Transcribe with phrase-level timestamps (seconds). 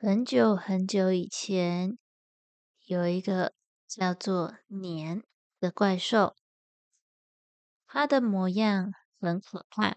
[0.00, 1.98] 很久很久以前，
[2.84, 3.52] 有一个
[3.84, 5.24] 叫做年
[5.58, 6.36] 的怪兽，
[7.84, 9.96] 它的模样很可怕，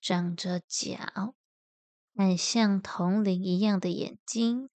[0.00, 1.34] 长着角，
[2.16, 4.70] 很像铜铃一样的眼睛。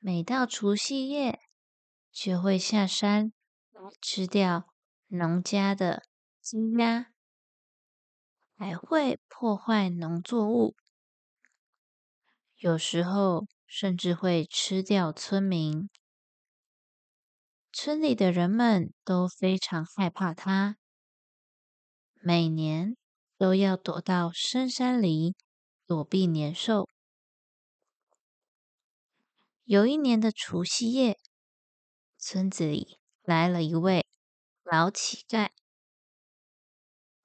[0.00, 1.40] 每到除夕夜，
[2.10, 3.32] 就会下山
[4.00, 4.74] 吃掉
[5.06, 6.02] 农家的
[6.40, 7.12] 鸡鸭，
[8.56, 10.74] 还会破坏农作物。
[12.58, 15.90] 有时候甚至会吃掉村民，
[17.72, 20.76] 村里的人们都非常害怕它，
[22.14, 22.96] 每年
[23.36, 25.34] 都要躲到深山里
[25.84, 26.88] 躲避年兽。
[29.64, 31.18] 有一年的除夕夜，
[32.16, 34.06] 村子里来了一位
[34.62, 35.50] 老乞丐，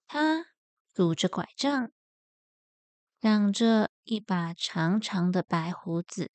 [0.08, 0.48] 他
[0.94, 1.92] 拄着拐杖。
[3.22, 6.32] 长着一把长长的白胡子，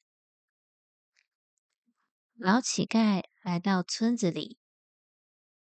[2.34, 4.58] 老乞丐来到村子里，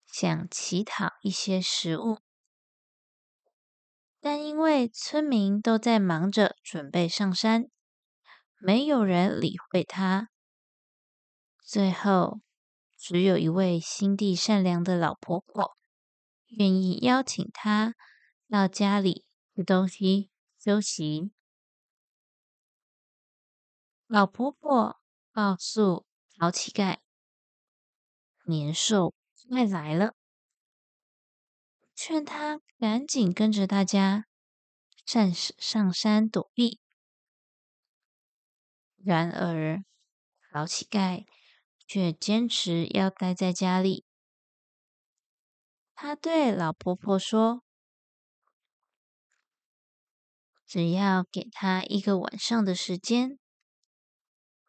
[0.07, 2.19] 想乞讨一些食物，
[4.21, 7.69] 但因为村民都在忙着准备上山，
[8.61, 10.29] 没有人理会他。
[11.65, 12.39] 最后，
[12.97, 15.77] 只有一位心地善良的老婆婆
[16.47, 17.97] 愿意邀请他
[18.49, 20.31] 到家里吃东西。
[20.69, 21.31] 休息。
[24.07, 25.01] 老婆婆
[25.33, 26.05] 告诉
[26.37, 26.99] 老乞丐
[28.45, 29.15] ：“年兽
[29.49, 30.15] 快来了，
[31.95, 34.27] 劝他赶紧跟着大家
[35.07, 36.79] 暂时上山躲避。”
[39.03, 39.83] 然而，
[40.53, 41.25] 老乞丐
[41.87, 44.05] 却坚持要待在家里。
[45.95, 47.65] 他对老婆婆说。
[50.69, 53.39] 只要给他一个晚上的时间，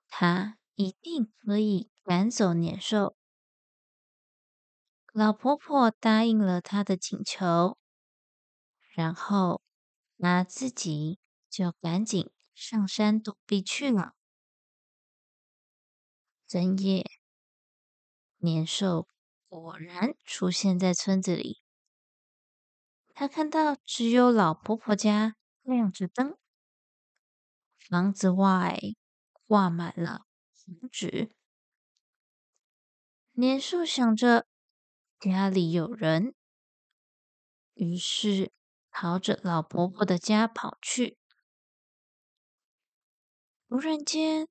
[0.08, 3.18] 他一定可以赶走年兽。
[5.12, 7.78] 老婆婆答应了他的请求，
[8.94, 9.62] 然后
[10.18, 14.14] 他自己就赶紧上山躲避去了。
[16.48, 17.06] 深夜，
[18.38, 19.10] 年兽
[19.50, 21.62] 果然出现在村子里，
[23.14, 25.36] 他看到只有老婆婆家。
[25.70, 26.36] 亮着灯，
[27.78, 28.80] 房子外
[29.46, 31.32] 挂满了红纸。
[33.34, 34.48] 年兽想着
[35.20, 36.34] 家里有人，
[37.76, 38.52] 于是
[38.92, 41.18] 朝着老婆婆的家跑去。
[43.68, 44.48] 突然间，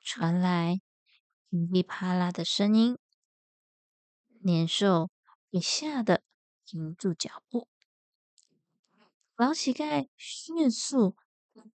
[0.00, 0.80] 传来
[1.50, 2.96] 噼里啪啦的声音，
[4.44, 5.10] 年兽
[5.50, 6.22] 被吓得
[6.64, 7.68] 停住脚步。
[9.36, 11.16] 老乞丐迅速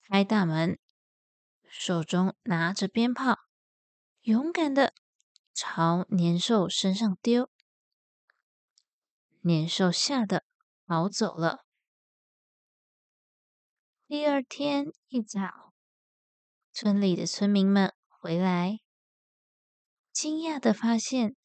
[0.01, 0.77] 开大门，
[1.69, 3.37] 手中拿着鞭炮，
[4.23, 4.93] 勇敢的
[5.53, 7.49] 朝年兽身上丢。
[9.39, 10.43] 年兽吓得
[10.85, 11.63] 逃走了。
[14.05, 15.73] 第二天一早，
[16.73, 18.81] 村里的村民们回来，
[20.11, 21.37] 惊讶的发现，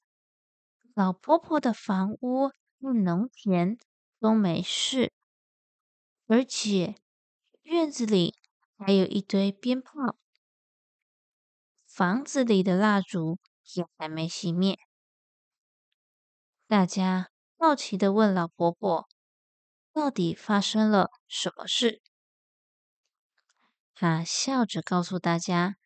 [0.92, 2.48] 老婆婆的房屋
[2.80, 3.78] 和农田
[4.18, 5.12] 都没事。
[6.30, 6.94] 而且
[7.62, 8.36] 院子里
[8.78, 10.16] 还有一堆鞭炮，
[11.84, 13.40] 房子里的蜡烛
[13.74, 14.78] 也还没熄灭。
[16.68, 19.08] 大家好奇的问老婆婆
[19.92, 22.00] ：“到底发生了什么事？”
[23.92, 25.78] 她笑着告诉大家：“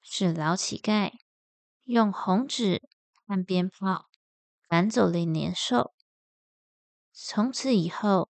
[0.00, 1.12] 是老乞丐
[1.84, 2.80] 用红纸
[3.26, 4.06] 和鞭炮
[4.68, 5.92] 赶走了年兽。
[7.12, 8.30] 从此以后。”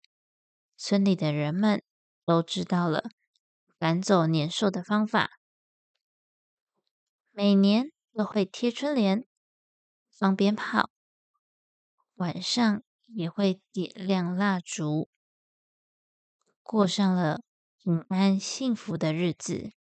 [0.77, 1.81] 村里的人们
[2.25, 3.09] 都知道了
[3.77, 5.39] 赶走年兽的方法，
[7.31, 9.25] 每年都会贴春联、
[10.09, 10.89] 放鞭炮，
[12.15, 15.09] 晚上也会点亮蜡烛，
[16.63, 17.41] 过上了
[17.77, 19.73] 平安幸福的日子。